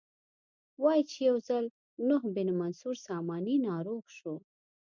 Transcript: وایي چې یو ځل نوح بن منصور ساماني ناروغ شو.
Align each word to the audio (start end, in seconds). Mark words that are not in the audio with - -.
وایي 0.83 1.03
چې 1.11 1.17
یو 1.29 1.37
ځل 1.47 1.65
نوح 2.07 2.23
بن 2.35 2.47
منصور 2.59 2.95
ساماني 3.05 3.55
ناروغ 3.67 4.03
شو. 4.17 4.35